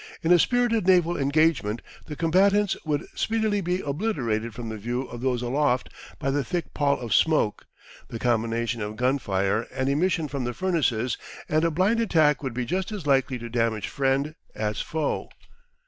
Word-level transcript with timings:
In 0.23 0.31
a 0.31 0.39
spirited 0.39 0.87
naval 0.87 1.15
engagement 1.15 1.83
the 2.07 2.15
combatants 2.15 2.75
would 2.85 3.05
speedily 3.13 3.61
be 3.61 3.81
obliterated 3.81 4.55
from 4.55 4.69
the 4.69 4.77
view 4.79 5.03
of 5.03 5.21
those 5.21 5.43
aloft 5.43 5.89
by 6.17 6.31
the 6.31 6.43
thick 6.43 6.73
pall 6.73 6.99
of 6.99 7.13
smoke 7.13 7.67
the 8.07 8.17
combination 8.17 8.81
of 8.81 8.95
gun 8.95 9.19
fire 9.19 9.67
and 9.71 9.89
emission 9.89 10.27
from 10.27 10.43
the 10.43 10.55
furnaces 10.55 11.19
and 11.47 11.63
a 11.63 11.69
blind 11.69 11.99
attack 11.99 12.41
would 12.41 12.55
be 12.55 12.65
just 12.65 12.91
as 12.91 13.05
likely 13.05 13.37
to 13.37 13.47
damage 13.47 13.87
friend 13.89 14.33
as 14.55 14.81
foe. 14.81 15.29